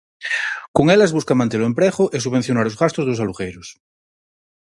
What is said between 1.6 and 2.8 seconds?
o emprego e subvencionar os